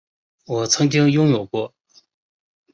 [0.47, 1.75] 我曾经拥有过